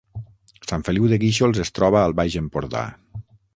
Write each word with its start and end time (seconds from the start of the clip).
Sant 0.71 0.85
Feliu 0.87 1.05
de 1.11 1.19
Guíxols 1.25 1.61
es 1.65 1.71
troba 1.81 2.01
al 2.07 2.17
Baix 2.23 2.41
Empordà 2.43 2.85